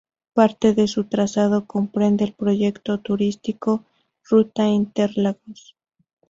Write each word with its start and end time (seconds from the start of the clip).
Parte 0.33 0.73
de 0.73 0.87
su 0.87 1.03
trazado 1.03 1.67
comprende 1.67 2.23
el 2.25 2.33
Proyecto 2.33 2.97
Turístico 3.01 3.83
"Ruta 4.27 4.65
Interlagos". 4.67 5.75